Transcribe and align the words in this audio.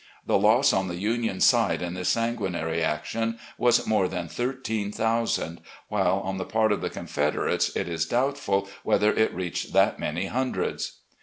The 0.25 0.39
loss 0.39 0.73
on 0.73 0.87
the 0.87 0.95
Union 0.95 1.39
side 1.41 1.83
in 1.83 1.93
this 1.93 2.09
sanguinary 2.09 2.83
action 2.83 3.37
was 3.59 3.85
more 3.85 4.07
than 4.07 4.27
thirteen 4.27 4.91
thousand, 4.91 5.61
while 5.89 6.21
on 6.23 6.37
the 6.39 6.43
part 6.43 6.71
of 6.71 6.81
the 6.81 6.89
Confederates 6.89 7.69
it 7.75 7.87
is 7.87 8.07
doubtful 8.07 8.67
whether 8.81 9.13
it 9.13 9.31
reached 9.31 9.73
that 9.73 9.99
many 9.99 10.25
hundreds." 10.25 10.93